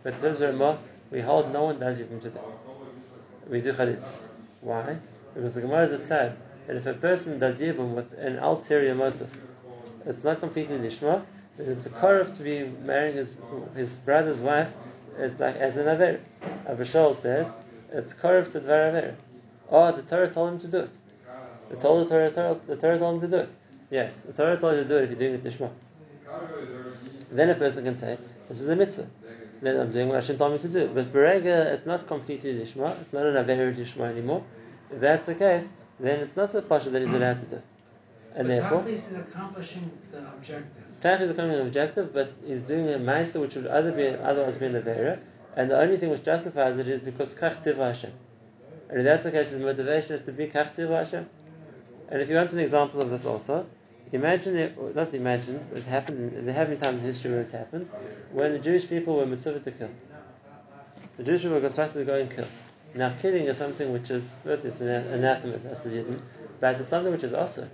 But 0.03 0.21
those 0.21 0.41
are 0.41 0.53
more 0.53 0.79
we 1.11 1.21
hold 1.21 1.53
no 1.53 1.65
one 1.65 1.81
does 1.81 2.01
Yibum 2.01 2.23
today. 2.23 2.41
We 3.49 3.61
do 3.61 3.73
Chalitz. 3.73 4.07
Why? 4.61 4.99
Because 5.35 5.55
the 5.55 5.61
Gemara 5.61 5.87
is 5.87 6.01
a 6.01 6.07
said 6.07 6.37
that 6.67 6.77
if 6.77 6.87
a 6.87 6.95
person 6.95 7.39
does 7.39 7.59
Yibum 7.59 7.95
with 7.95 8.13
an 8.19 8.39
ulterior 8.39 8.95
motive, 8.95 9.31
it's 10.07 10.25
not 10.25 10.41
completely 10.41 10.79
lishma, 10.79 11.23
then 11.57 11.71
it's 11.71 11.87
a 11.87 11.91
korov 11.91 12.37
to 12.37 12.43
be 12.43 12.65
marrying 12.85 13.17
his, 13.17 13.39
his 13.75 13.95
brother's 13.97 14.41
wife 14.41 14.73
it's 15.19 15.39
like 15.39 15.57
as 15.57 15.77
an 15.77 15.89
Aver. 15.89 16.21
Abba 16.67 16.85
Shaul 16.85 17.15
says, 17.15 17.53
it's 17.93 18.15
korov 18.15 18.53
to 18.53 18.61
Dvar 18.61 18.89
Aver. 18.89 19.17
Oh, 19.71 19.93
the 19.93 20.03
Torah 20.03 20.29
told 20.29 20.55
him 20.55 20.61
to 20.61 20.67
do 20.69 20.79
it. 20.79 20.91
The 21.69 21.77
Torah, 21.77 22.05
the 22.05 22.31
Torah, 22.31 22.61
the 22.67 22.77
Torah 22.77 22.99
told 22.99 23.17
him 23.17 23.31
to 23.31 23.37
do 23.37 23.43
it. 23.43 23.49
Yes, 23.91 24.23
the 24.23 24.33
Torah 24.33 24.59
told 24.59 24.77
you 24.77 24.83
to 24.83 24.89
do 24.89 24.97
it 24.97 25.05
if 25.05 25.11
you're 25.11 25.19
doing 25.19 25.35
it 25.35 25.45
lishma. 25.45 25.71
Then 27.31 27.51
a 27.51 27.55
person 27.55 27.85
can 27.85 27.97
say, 27.97 28.19
this 28.49 28.61
is 28.61 28.69
a 28.69 28.77
mitzvah 28.77 29.07
then 29.63 29.79
I'm 29.79 29.93
doing 29.93 30.09
what 30.09 30.17
Hashem 30.17 30.39
told 30.39 30.53
me 30.53 30.59
to 30.61 30.69
do. 30.69 30.91
But 30.93 31.13
Berega, 31.13 31.67
it's 31.73 31.87
not 31.87 32.07
completely 32.07 32.55
Lishma, 32.55 32.99
it's 33.01 33.13
not 33.13 33.27
an 33.27 33.37
Aver 33.37 33.73
Lishma 33.73 34.11
anymore. 34.11 34.43
If 34.93 35.01
that's 35.01 35.27
the 35.27 35.35
case, 35.35 35.69
then 35.99 36.21
it's 36.21 36.37
not 36.37 36.51
so 36.51 36.63
pasha 36.63 36.91
that 36.91 37.03
he's 37.03 37.13
allowed 37.13 37.41
to 37.41 37.47
do. 37.47 37.63
And 38.35 38.49
but 38.49 38.57
therefore, 38.57 38.89
is 38.89 39.05
accomplishing 39.13 39.91
the 40.11 40.19
objective. 40.19 40.85
Tachlis 41.03 41.21
is 41.23 41.31
accomplishing 41.31 41.61
an 41.61 41.67
objective, 41.67 42.13
but 42.13 42.33
he's 42.47 42.63
doing 42.63 42.89
a 42.89 42.99
meister 42.99 43.41
which 43.41 43.55
would 43.55 43.67
other 43.67 43.93
be, 43.93 44.07
otherwise 44.07 44.59
be 44.59 44.67
an 44.67 44.75
Avera, 44.75 45.19
and 45.57 45.71
the 45.71 45.79
only 45.79 45.97
thing 45.97 46.11
which 46.11 46.25
justifies 46.25 46.79
it 46.79 46.87
is 46.87 47.01
because 47.01 47.35
Kach 47.35 47.65
Hashem. 47.65 48.13
And 48.89 48.99
if 48.99 49.05
that's 49.05 49.25
the 49.25 49.31
case, 49.31 49.51
his 49.51 49.63
motivation 49.63 50.15
is 50.15 50.23
to 50.25 50.33
be 50.33 50.47
Kach 50.47 50.77
Hashem. 50.77 51.29
And 52.09 52.23
if 52.23 52.29
you 52.29 52.37
want 52.37 52.53
an 52.53 52.59
example 52.59 53.01
of 53.01 53.11
this 53.11 53.25
also, 53.25 53.67
Imagine 54.13 54.57
it, 54.57 54.97
not 54.97 55.15
imagine, 55.15 55.65
it 55.73 55.85
happened, 55.85 56.33
there 56.47 56.55
have 56.55 56.69
been 56.69 56.81
times 56.81 57.01
in 57.01 57.07
history 57.07 57.31
where 57.31 57.43
it's 57.43 57.53
happened, 57.53 57.89
when 58.33 58.53
the 58.53 58.59
Jewish 58.59 58.89
people 58.89 59.17
were 59.17 59.27
mitzvah 59.27 59.61
to 59.61 59.71
kill. 59.71 59.91
The 61.17 61.23
Jewish 61.23 61.43
people 61.43 61.57
were 61.57 61.61
constructed 61.61 62.01
to 62.01 62.05
go 62.05 62.15
and 62.19 62.29
kill. 62.29 62.47
Now, 62.95 63.15
killing 63.23 63.45
is 63.45 63.57
something 63.57 63.93
which 63.93 64.11
is, 64.11 64.25
both 64.45 64.65
it's 64.65 64.81
an 64.81 64.89
anathema, 64.89 65.59
but 66.61 66.81
it's 66.81 66.89
something 66.89 67.13
which 67.13 67.23
is 67.23 67.33
also. 67.33 67.69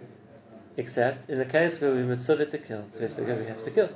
Except 0.77 1.31
in 1.31 1.39
the 1.39 1.47
case 1.47 1.81
where 1.81 1.95
we 1.95 2.03
mitzvah 2.03 2.45
to 2.47 2.59
kill, 2.59 2.85
so 2.93 3.01
we 3.01 3.07
have 3.07 3.17
to 3.17 3.23
we 3.23 3.47
have 3.47 3.65
to 3.65 3.71
kill. 3.71 3.89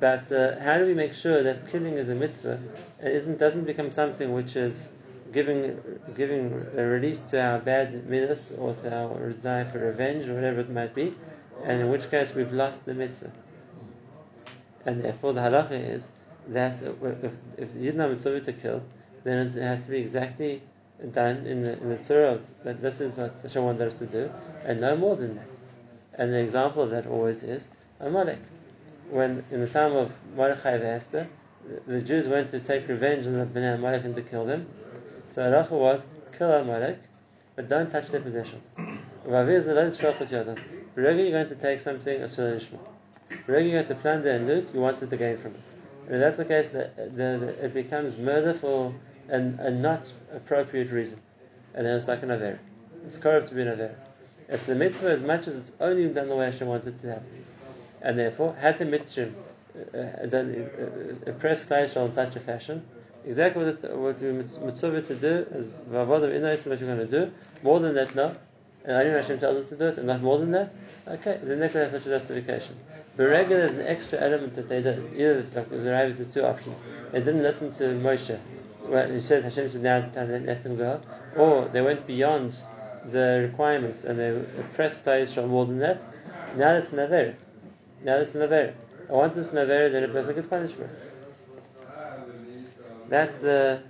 But 0.00 0.30
uh, 0.32 0.58
how 0.58 0.78
do 0.78 0.86
we 0.86 0.94
make 0.94 1.14
sure 1.14 1.42
that 1.44 1.70
killing 1.70 1.94
is 1.94 2.08
a 2.08 2.14
mitzvah 2.14 2.60
and 2.98 3.12
isn't, 3.12 3.38
doesn't 3.38 3.64
become 3.64 3.92
something 3.92 4.32
which 4.32 4.56
is 4.56 4.88
giving 5.32 5.78
giving 6.16 6.66
a 6.76 6.82
release 6.82 7.22
to 7.30 7.40
our 7.40 7.60
bad 7.60 8.06
minutes 8.08 8.52
or 8.52 8.74
to 8.74 8.94
our 8.94 9.30
desire 9.30 9.66
for 9.66 9.78
revenge 9.78 10.28
or 10.28 10.34
whatever 10.34 10.60
it 10.60 10.70
might 10.70 10.94
be, 10.96 11.14
and 11.64 11.80
in 11.80 11.90
which 11.90 12.10
case 12.10 12.34
we've 12.34 12.52
lost 12.52 12.84
the 12.84 12.94
mitzvah. 12.94 13.30
And 14.84 15.04
therefore 15.04 15.32
the 15.32 15.42
halacha 15.42 15.94
is 15.94 16.10
that 16.48 16.82
if, 16.82 17.32
if 17.56 17.68
Yidna 17.70 18.10
mitzvah 18.10 18.40
to 18.40 18.52
kill, 18.52 18.82
then 19.24 19.46
it 19.46 19.60
has 19.60 19.84
to 19.84 19.90
be 19.90 19.98
exactly 19.98 20.62
done 21.12 21.46
in 21.46 21.62
the, 21.62 21.72
in 21.80 21.90
the 21.90 21.96
Torah 21.96 22.32
of 22.32 22.42
that 22.64 22.82
this 22.82 23.00
is 23.00 23.16
what 23.16 23.34
Hashem 23.42 23.62
wanted 23.62 23.88
us 23.88 23.98
to 23.98 24.06
do, 24.06 24.30
and 24.64 24.80
no 24.80 24.96
more 24.96 25.16
than 25.16 25.36
that. 25.36 25.48
And 26.14 26.32
the 26.32 26.40
example 26.40 26.82
of 26.82 26.90
that 26.90 27.06
always 27.06 27.42
is 27.42 27.70
Amalek. 28.00 28.40
When 29.10 29.44
in 29.50 29.60
the 29.60 29.68
time 29.68 29.94
of 29.94 30.12
Mordechai 30.34 30.72
and 30.72 30.84
Esther, 30.84 31.28
the 31.86 32.00
Jews 32.00 32.26
went 32.26 32.50
to 32.50 32.60
take 32.60 32.88
revenge 32.88 33.26
on 33.26 33.38
the 33.38 33.46
Bnei 33.46 33.74
Amalek 33.74 34.04
and 34.04 34.14
to 34.14 34.22
kill 34.22 34.44
them, 34.46 34.66
so 35.34 35.42
halacha 35.42 35.70
was 35.70 36.02
kill 36.36 36.50
Amalek, 36.50 36.98
but 37.54 37.68
don't 37.68 37.90
touch 37.90 38.08
their 38.08 38.20
possessions. 38.20 38.64
You're 38.76 39.44
going 41.14 41.48
to 41.48 41.54
take 41.54 41.80
something, 41.80 42.22
a 42.22 42.28
surah 42.28 42.58
you're 43.46 43.72
going 43.72 43.86
to 43.86 43.94
plunder 43.94 44.30
and 44.30 44.46
loot, 44.46 44.70
you 44.74 44.80
wanted 44.80 45.10
to 45.10 45.16
gain 45.16 45.36
from 45.36 45.52
it. 45.52 45.67
If 46.08 46.20
that's 46.20 46.38
the 46.38 46.44
case, 46.46 46.70
the, 46.70 47.54
it 47.62 47.74
becomes 47.74 48.16
murder 48.16 48.54
for 48.54 48.94
an, 49.28 49.58
a 49.60 49.70
not 49.70 50.10
appropriate 50.32 50.90
reason. 50.90 51.20
And 51.74 51.86
then 51.86 51.96
it's 51.96 52.08
like 52.08 52.22
an 52.22 52.30
aver. 52.30 52.58
It's 53.04 53.18
correct 53.18 53.48
to 53.50 53.54
be 53.54 53.62
an 53.62 53.68
aver. 53.68 53.94
It's 54.48 54.66
a 54.70 54.74
mitzvah 54.74 55.10
as 55.10 55.22
much 55.22 55.46
as 55.46 55.56
it's 55.56 55.72
only 55.80 56.08
done 56.08 56.28
the 56.28 56.36
way 56.36 56.46
Hashem 56.46 56.66
wants 56.66 56.86
it 56.86 56.98
to 57.02 57.08
happen. 57.08 57.44
And 58.00 58.18
therefore, 58.18 58.54
had 58.54 58.78
the 58.78 58.86
mitzvah 58.86 59.32
uh, 59.94 59.98
uh 59.98 60.26
done, 60.26 60.70
uh, 61.26 61.30
oppressed 61.30 61.68
Klal 61.68 62.06
in 62.06 62.12
such 62.12 62.36
a 62.36 62.40
fashion, 62.40 62.86
exactly 63.26 63.64
what, 63.64 63.84
it, 63.84 63.96
what 63.96 64.20
we're 64.22 64.32
mitzvah 64.32 65.02
to 65.02 65.14
do 65.14 65.46
is 65.56 65.84
what 65.86 66.80
you're 66.80 66.96
going 66.96 67.06
to 67.06 67.06
do. 67.06 67.32
More 67.62 67.80
than 67.80 67.94
that, 67.96 68.14
no. 68.14 68.34
and 68.84 68.96
only 68.96 69.10
Hashem 69.10 69.40
tells 69.40 69.62
us 69.62 69.68
to 69.68 69.76
do 69.76 69.88
it, 69.88 69.98
and 69.98 70.06
not 70.06 70.22
more 70.22 70.38
than 70.38 70.52
that, 70.52 70.72
okay, 71.06 71.38
then 71.42 71.60
have 71.60 71.90
such 71.90 72.06
a 72.06 72.08
justification. 72.08 72.76
But 73.18 73.30
regular 73.30 73.66
there's 73.66 73.78
an 73.80 73.86
extra 73.88 74.20
element 74.20 74.54
that 74.54 74.68
they 74.68 74.80
did. 74.80 75.12
Either 75.16 75.44
like 75.52 75.68
the 75.70 75.90
rabbis 75.90 76.18
has 76.18 76.32
two 76.32 76.44
options. 76.44 76.76
They 77.10 77.18
didn't 77.18 77.42
listen 77.42 77.72
to 77.72 77.84
Moshe. 78.00 78.38
Well, 78.84 79.10
he 79.10 79.20
said 79.20 79.42
Hashem 79.42 79.70
said 79.70 79.82
now 79.82 80.08
let 80.14 80.62
them 80.62 80.76
go, 80.76 81.00
or 81.36 81.66
they 81.66 81.80
went 81.80 82.06
beyond 82.06 82.56
the 83.10 83.48
requirements 83.50 84.04
and 84.04 84.20
they 84.20 84.30
oppressed 84.60 85.04
Israel 85.08 85.48
more 85.48 85.66
than 85.66 85.80
that. 85.80 86.00
Now 86.56 86.74
that's 86.74 86.92
an. 86.92 87.36
Now 88.04 88.18
that's 88.18 88.36
an. 88.36 88.52
And 88.52 88.74
once 89.08 89.36
it's 89.36 89.50
an 89.50 89.66
then 89.66 90.04
a 90.04 90.08
person 90.08 90.36
gets 90.36 90.46
for 90.72 90.84
it. 90.84 90.90
That's 93.08 93.38
the 93.38 93.82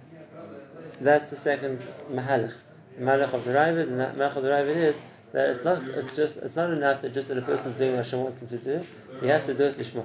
that's 1.03 1.29
the 1.29 1.37
second 1.37 1.81
mahalach. 2.11 2.55
The 2.97 3.05
mahalach 3.05 3.35
of 3.35 3.45
the 3.45 3.51
Raavad, 3.51 3.89
and 3.89 4.01
that 4.01 4.17
mahalach 4.17 4.37
of 4.37 4.43
the 4.43 4.49
Raavad 4.49 4.75
is 4.75 4.97
that 5.33 5.51
it's 5.51 5.65
not 5.65 5.83
it's 5.83 6.17
just 6.17 6.39
it's 6.39 6.57
not 6.57 6.71
enough 6.71 7.03
that 7.03 7.15
just 7.15 7.29
that 7.29 7.39
a 7.39 7.43
person's 7.43 7.77
doing 7.77 7.97
what 7.97 8.05
Hashem 8.05 8.21
wants 8.21 8.41
him 8.41 8.49
to 8.49 8.59
do. 8.59 8.87
He 9.21 9.29
has 9.29 9.47
to 9.47 9.55
do 9.55 9.65
it 9.65 9.79
lishma. 9.79 10.05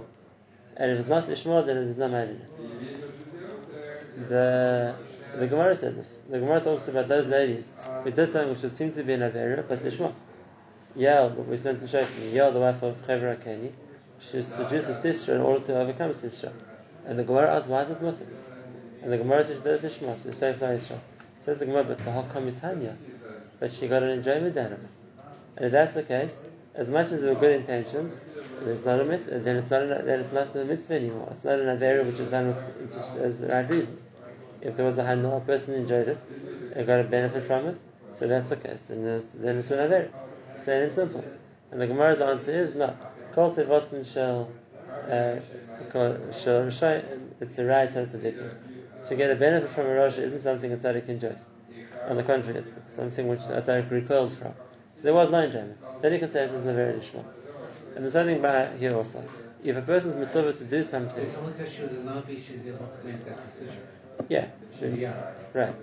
And 0.75 0.91
if 0.91 0.99
it's 0.99 1.09
not 1.09 1.27
lishma, 1.27 1.65
then 1.65 1.77
it 1.77 1.87
is 1.87 1.97
not 1.97 2.11
it. 2.11 2.39
The 4.29 4.95
the 5.37 5.47
Gemara 5.47 5.75
says 5.75 5.95
this. 5.95 6.19
The 6.29 6.39
Gemara 6.39 6.61
talks 6.61 6.87
about 6.87 7.07
those 7.07 7.27
ladies 7.27 7.71
who 8.03 8.11
did 8.11 8.31
something 8.31 8.51
which 8.51 8.61
would 8.61 8.73
seem 8.73 8.91
to 8.93 9.03
be 9.03 9.13
an 9.13 9.21
avera, 9.21 9.67
but 9.67 9.79
lishma. 9.79 10.13
Yael, 10.97 11.33
what 11.33 11.47
we 11.47 11.57
learned 11.57 11.81
in 11.81 11.87
Shoftim, 11.87 12.31
Yael, 12.31 12.53
the 12.53 12.59
wife 12.59 12.83
of 12.83 12.95
Chever 13.07 13.35
HaKeini, 13.35 13.71
she 14.19 14.43
seduced 14.43 15.01
Sisera 15.01 15.37
in 15.37 15.41
order 15.41 15.65
to 15.65 15.79
overcome 15.79 16.13
Sisera. 16.13 16.53
And 17.07 17.17
the 17.17 17.23
Gemara 17.23 17.55
asks, 17.55 17.67
why 17.67 17.81
is 17.81 17.89
it 17.89 17.99
mutter? 17.99 18.27
And 19.03 19.11
the 19.11 19.17
Gemara 19.17 19.43
says, 19.43 19.61
"There's 19.61 19.81
Lishma 19.81 20.21
to 20.23 20.33
save 20.33 20.63
Israel." 20.63 21.01
Says 21.43 21.59
the 21.59 21.65
Gemara, 21.65 21.83
but 21.83 21.97
the 21.97 22.11
Hakam 22.11 22.47
is 22.47 22.59
Hanya, 22.61 22.95
but 23.59 23.73
she 23.73 23.89
got 23.89 24.01
an 24.01 24.11
enjoyment 24.11 24.55
out 24.55 24.71
of 24.71 24.83
it. 24.83 24.89
And 25.55 25.65
if 25.65 25.71
that's 25.71 25.93
the 25.93 26.03
case, 26.03 26.41
as 26.75 26.89
much 26.89 27.11
as 27.11 27.21
there 27.21 27.33
were 27.33 27.39
good 27.39 27.59
intentions, 27.61 28.19
then 28.61 28.73
it's 28.73 28.85
not 28.85 28.99
a 28.99 29.05
mitzvah. 29.05 29.39
Then 29.39 29.57
it's 29.57 29.69
not 29.69 29.83
a, 29.83 30.01
then 30.03 30.19
it's 30.21 30.33
not 30.33 30.55
a 30.55 30.65
mitzvah 30.65 30.95
anymore. 30.95 31.29
It's 31.31 31.43
not 31.43 31.59
an 31.59 31.77
avera 31.77 32.05
which 32.05 32.19
is 32.19 32.31
done 32.31 32.47
with, 32.47 33.17
as 33.19 33.39
the 33.39 33.47
right 33.47 33.69
reasons. 33.69 34.01
If 34.61 34.77
there 34.77 34.85
was 34.85 34.97
a 34.97 35.03
hana, 35.03 35.35
a 35.35 35.39
person 35.41 35.75
enjoyed 35.75 36.07
it, 36.07 36.17
and 36.75 36.87
got 36.87 37.01
a 37.01 37.03
benefit 37.03 37.43
from 37.43 37.67
it, 37.67 37.77
so 38.15 38.27
that's 38.27 38.49
the 38.49 38.55
case. 38.55 38.85
Then 38.85 39.05
it's, 39.05 39.33
then 39.33 39.57
it's 39.57 39.71
an 39.71 39.79
avera, 39.79 40.09
plain 40.63 40.83
and 40.83 40.93
simple. 40.93 41.23
And 41.71 41.81
the 41.81 41.87
Gemara's 41.87 42.21
answer 42.21 42.51
is 42.51 42.75
no. 42.75 42.95
Kol 43.33 43.53
tevosin 43.53 44.11
shall 44.11 44.49
uh, 45.09 45.39
shall 45.91 47.01
It's 47.41 47.57
a 47.57 47.65
right, 47.65 47.91
so 47.91 48.03
it's 48.03 48.13
a 48.13 48.19
to 49.09 49.15
get 49.15 49.31
a 49.31 49.35
benefit 49.35 49.69
from 49.71 49.87
a 49.87 49.93
Rosh 49.95 50.17
isn't 50.17 50.41
something 50.41 50.71
a 50.71 50.77
tzaddik 50.77 51.09
enjoys. 51.09 51.39
On 52.07 52.15
the 52.15 52.23
contrary, 52.23 52.59
it's, 52.59 52.77
it's 52.77 52.95
something 52.95 53.27
which 53.27 53.41
a 53.41 53.61
tzaddik 53.61 53.91
recoils 53.91 54.35
from. 54.35 54.53
So 55.03 55.07
there 55.07 55.15
was 55.15 55.31
no 55.31 55.39
enjoyment. 55.39 55.77
Then 56.01 56.13
you 56.13 56.19
can 56.19 56.31
say 56.31 56.45
it 56.45 56.53
was 56.53 56.61
very 56.61 56.93
additional. 56.93 57.25
And 57.93 58.05
there's 58.05 58.13
something 58.13 58.41
by 58.41 58.67
here 58.77 58.95
also. 58.95 59.21
If 59.61 59.75
a 59.75 59.81
person's 59.81 60.15
mitzvah 60.15 60.53
to 60.53 60.63
do 60.63 60.81
something. 60.81 61.25
It's 61.25 61.35
only 61.35 61.51
because 61.51 61.73
she 61.73 61.81
was 61.81 61.91
a 61.91 61.95
Navi 61.95 62.39
she 62.39 62.53
was 62.53 62.67
able 62.67 62.87
to 62.87 63.05
make 63.05 63.25
that 63.25 63.45
decision. 63.45 63.81
Yeah, 64.29 64.47
sure. 64.79 64.87
Yeah. 64.87 65.31
Right. 65.53 65.75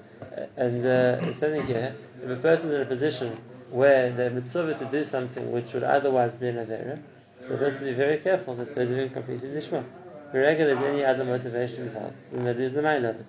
And 0.56 0.86
uh, 0.86 1.34
something 1.34 1.66
here. 1.66 1.94
If 2.22 2.30
a 2.30 2.36
person's 2.36 2.72
in 2.72 2.80
a 2.80 2.86
position 2.86 3.38
where 3.68 4.10
they're 4.10 4.30
mitzvah 4.30 4.72
to 4.78 4.86
do 4.86 5.04
something 5.04 5.52
which 5.52 5.74
would 5.74 5.82
otherwise 5.82 6.36
be 6.36 6.48
an 6.48 6.56
avera, 6.56 6.98
so 7.42 7.56
they 7.58 7.64
has 7.66 7.74
to 7.74 7.84
be 7.84 7.92
very 7.92 8.16
careful 8.16 8.54
that 8.54 8.74
they're 8.74 8.86
doing 8.86 9.10
completely 9.10 9.50
lishma. 9.50 9.84
Wherever 10.30 10.64
there's 10.64 10.82
any 10.82 11.04
other 11.04 11.26
motivation 11.26 11.88
involved, 11.88 12.16
then 12.32 12.44
that 12.44 12.58
is 12.58 12.72
the 12.72 12.80
mind 12.80 13.04
of 13.04 13.16
it. 13.16 13.26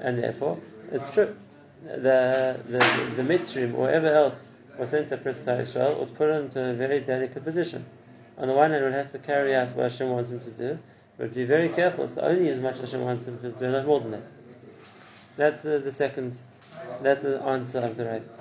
And 0.00 0.18
therefore, 0.18 0.58
it's 0.90 1.10
true. 1.10 1.36
The 1.84 2.58
the 2.70 2.78
the, 3.16 3.22
mitzrim 3.22 3.74
or 3.74 3.82
whatever 3.82 4.08
else 4.08 4.46
was 4.78 4.90
sent 4.90 5.08
to 5.08 5.16
Pritzker 5.16 5.60
Israel 5.60 5.98
was 5.98 6.10
put 6.10 6.30
into 6.30 6.62
a 6.62 6.74
very 6.74 7.00
delicate 7.00 7.44
position. 7.44 7.84
On 8.38 8.48
the 8.48 8.54
one 8.54 8.70
hand, 8.70 8.84
it 8.84 8.92
has 8.92 9.12
to 9.12 9.18
carry 9.18 9.54
out 9.54 9.74
what 9.74 9.90
Hashem 9.90 10.10
wants 10.10 10.30
him 10.30 10.40
to 10.40 10.50
do, 10.50 10.78
but 11.16 11.34
be 11.34 11.44
very 11.44 11.70
careful. 11.70 12.04
It's 12.04 12.18
only 12.18 12.48
as 12.48 12.60
much 12.60 12.74
as 12.74 12.82
Hashem 12.82 13.00
wants 13.00 13.24
him 13.24 13.38
to 13.40 13.50
do, 13.50 13.70
not 13.70 13.86
more 13.86 14.00
than 14.00 14.10
that. 14.12 14.22
That's 15.36 15.62
the, 15.62 15.78
the 15.78 15.92
second. 15.92 16.36
That's 17.02 17.22
the 17.22 17.40
answer 17.42 17.78
of 17.78 17.96
the 17.96 18.04
Raavad. 18.04 18.40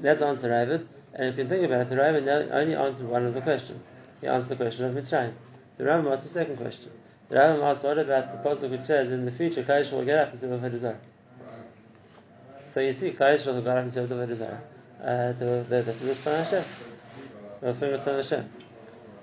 That's 0.00 0.20
the 0.20 0.26
answer 0.26 0.52
of 0.52 0.68
Raavad. 0.68 0.86
And 1.14 1.28
if 1.28 1.38
you 1.38 1.46
think 1.46 1.64
about 1.64 1.82
it, 1.82 1.90
the 1.90 1.96
Raavad 1.96 2.50
only 2.52 2.74
answered 2.74 3.08
one 3.08 3.24
of 3.26 3.34
the 3.34 3.40
questions. 3.40 3.86
He 4.20 4.26
answered 4.26 4.50
the 4.50 4.56
question 4.56 4.84
of 4.84 4.94
Mitzrayim. 4.94 5.32
The 5.76 5.84
Rambam 5.84 6.12
asked 6.12 6.22
the 6.22 6.28
second 6.30 6.56
question. 6.56 6.90
The 7.28 7.36
Rambam 7.36 7.62
asked, 7.62 7.82
what 7.82 7.98
about 7.98 8.32
the 8.32 8.48
pasuk 8.48 8.70
which 8.70 8.86
says 8.86 9.10
in 9.10 9.24
the 9.24 9.32
future, 9.32 9.62
Kaish 9.62 9.92
will 9.92 10.04
get 10.04 10.18
up 10.18 10.32
and 10.32 10.78
Zarah? 10.78 10.98
So 12.76 12.82
you 12.82 12.92
see, 12.92 13.10
Kaish 13.12 13.46
will 13.46 13.62
get 13.62 13.74
up 13.74 13.84
and 13.84 13.90
Avodah 13.90 14.36
Zarah. 14.36 14.60
Uh, 15.02 15.32
the 15.32 15.64
the 15.66 15.80
the 15.80 16.14
Hashem. 16.14 16.62
The 17.62 17.72
Hashem. 17.72 18.50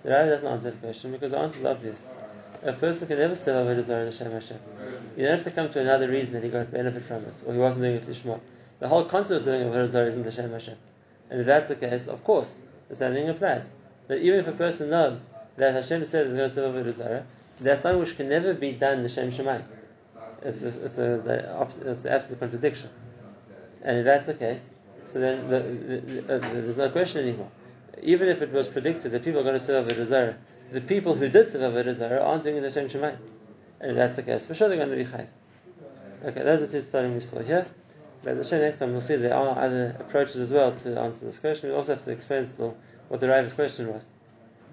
The 0.01 0.09
Rambam 0.09 0.29
doesn't 0.29 0.47
answer 0.47 0.71
the 0.71 0.77
question 0.77 1.11
because 1.11 1.29
the 1.29 1.37
answer 1.37 1.59
is 1.59 1.65
obvious. 1.65 2.07
A 2.63 2.73
person 2.73 3.07
can 3.07 3.19
never 3.19 3.35
serve 3.35 3.67
Avodah 3.67 3.83
Zarah 3.83 4.05
in 4.07 4.11
Hashem 4.11 4.31
Hashem. 4.31 4.59
You 5.15 5.25
don't 5.25 5.37
have 5.37 5.43
to 5.43 5.51
come 5.51 5.69
to 5.69 5.81
another 5.81 6.09
reason 6.09 6.33
that 6.33 6.41
he 6.41 6.49
got 6.49 6.71
benefit 6.71 7.03
from 7.03 7.25
it, 7.25 7.43
or 7.45 7.53
he 7.53 7.59
wasn't 7.59 7.83
doing 7.83 7.97
it 7.97 8.07
lishma. 8.07 8.39
The 8.79 8.87
whole 8.87 9.05
concept 9.05 9.41
of 9.41 9.43
serving 9.43 9.67
Avodah 9.67 9.87
Zarah 9.87 10.07
isn't 10.07 10.23
Hashem 10.23 10.51
Hashem. 10.51 10.77
And 11.29 11.41
if 11.41 11.45
that's 11.45 11.67
the 11.67 11.75
case, 11.75 12.07
of 12.07 12.23
course, 12.23 12.55
the 12.89 12.95
same 12.95 13.13
thing 13.13 13.29
applies 13.29 13.69
that 14.07 14.17
even 14.17 14.39
if 14.39 14.47
a 14.47 14.53
person 14.53 14.89
knows 14.89 15.23
that 15.57 15.75
Hashem 15.75 16.07
says 16.07 16.25
he's 16.25 16.35
going 16.35 16.49
to 16.49 16.55
serve 16.55 16.73
Avodah 16.73 16.93
Zarah, 16.93 17.25
that's 17.61 17.83
something 17.83 18.01
which 18.01 18.17
can 18.17 18.29
never 18.29 18.55
be 18.55 18.71
done 18.71 19.03
Hashem 19.03 19.31
Shemayim. 19.31 19.61
It's 20.41 20.63
a, 20.63 20.85
it's 20.85 20.97
a 20.97 21.21
the, 21.23 21.91
it's 21.91 22.01
the 22.01 22.11
absolute 22.11 22.39
contradiction. 22.39 22.89
And 23.83 23.97
if 23.97 24.05
that's 24.05 24.25
the 24.27 24.33
case, 24.33 24.69
so 25.05 25.19
then 25.19 25.47
the, 25.49 25.59
the, 25.59 26.35
uh, 26.35 26.39
there's 26.39 26.77
no 26.77 26.89
question 26.89 27.27
anymore. 27.27 27.51
Even 28.01 28.29
if 28.29 28.41
it 28.41 28.51
was 28.51 28.67
predicted 28.67 29.11
that 29.11 29.23
people 29.23 29.41
are 29.41 29.43
going 29.43 29.59
to 29.59 29.63
serve 29.63 29.87
Avodah 29.87 30.07
Zarah, 30.07 30.37
the 30.71 30.81
people 30.81 31.13
who 31.15 31.29
did 31.29 31.51
serve 31.51 31.73
Avodah 31.73 31.95
Zarah 31.95 32.21
aren't 32.21 32.43
doing 32.43 32.61
the 32.61 32.69
Hashem 32.69 32.89
Shemayim. 32.89 33.17
And 33.79 33.91
if 33.91 33.97
that's 33.97 34.15
the 34.15 34.23
case, 34.23 34.45
for 34.45 34.55
sure 34.55 34.69
they're 34.69 34.77
going 34.77 34.89
to 34.89 34.95
be 34.95 35.05
chayv. 35.05 35.27
Okay, 36.25 36.41
those 36.41 36.61
are 36.61 36.67
two 36.67 36.81
starting 36.81 37.13
we 37.13 37.19
saw 37.19 37.41
here. 37.41 37.67
But 38.23 38.37
the 38.37 38.43
show 38.45 38.57
next 38.57 38.79
time 38.79 38.93
we'll 38.93 39.01
see 39.01 39.17
there 39.17 39.35
are 39.35 39.59
other 39.59 39.97
approaches 39.99 40.37
as 40.37 40.49
well 40.49 40.71
to 40.73 40.99
answer 40.99 41.25
this 41.25 41.37
question. 41.37 41.69
We 41.69 41.75
also 41.75 41.95
have 41.95 42.05
to 42.05 42.11
explain 42.11 42.45
still 42.45 42.77
what 43.09 43.19
the 43.19 43.27
Rav's 43.27 43.53
question 43.53 43.91
was. 43.91 44.05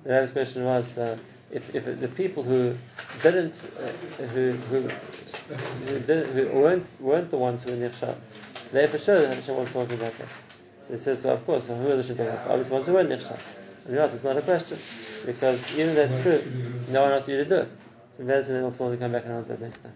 The 0.04 0.10
Rav's 0.10 0.30
question 0.30 0.64
was 0.64 0.96
uh, 0.96 1.18
if, 1.50 1.74
if 1.74 1.98
the 1.98 2.06
people 2.06 2.44
who 2.44 2.76
didn't, 3.22 3.54
uh, 3.78 3.88
who, 4.26 4.52
who, 4.52 4.82
who, 4.82 6.00
didn't, 6.00 6.32
who 6.32 6.60
weren't, 6.60 6.86
weren't 7.00 7.30
the 7.32 7.38
ones 7.38 7.64
who 7.64 7.72
were 7.72 7.76
nichshal, 7.76 8.14
they 8.72 8.86
for 8.86 8.98
sure 8.98 9.26
Hashem 9.26 9.56
was 9.56 9.72
talking 9.72 9.94
about 9.94 10.16
that. 10.18 10.28
So 10.86 10.94
he 10.94 10.96
says, 10.98 11.22
so 11.22 11.32
of 11.34 11.44
course, 11.46 11.66
so 11.66 11.76
who 11.76 11.88
the 11.88 11.96
Hashem 11.96 12.16
talking 12.16 12.32
about? 12.32 12.48
Obviously, 12.48 12.74
ones 12.74 12.86
who 12.86 12.92
were 12.94 13.04
nichshal. 13.04 13.38
And 13.86 13.94
yes, 13.94 14.14
it's 14.14 14.24
not 14.24 14.36
a 14.36 14.42
question 14.42 14.78
because 15.26 15.74
even 15.76 15.96
if 15.96 15.96
that's 15.96 16.22
true, 16.22 16.52
no 16.88 17.02
one 17.02 17.12
asked 17.12 17.28
you 17.28 17.36
to 17.38 17.44
do 17.44 17.56
it. 17.56 17.68
So 18.16 18.22
and 18.22 18.30
then 18.30 18.64
also 18.64 18.96
come 18.96 19.12
back 19.12 19.24
and 19.24 19.32
answer 19.32 19.56
that 19.56 19.60
next 19.60 19.82
time. 19.82 19.92